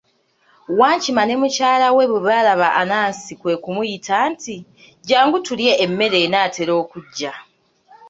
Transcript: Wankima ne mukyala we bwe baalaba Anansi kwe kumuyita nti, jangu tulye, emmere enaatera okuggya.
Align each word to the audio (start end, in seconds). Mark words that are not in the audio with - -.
Wankima 0.79 1.23
ne 1.25 1.35
mukyala 1.41 1.87
we 1.95 2.03
bwe 2.11 2.23
baalaba 2.27 2.67
Anansi 2.81 3.33
kwe 3.41 3.53
kumuyita 3.63 4.15
nti, 4.31 4.55
jangu 5.07 5.37
tulye, 5.45 5.71
emmere 5.83 6.17
enaatera 6.25 6.73
okuggya. 6.81 7.33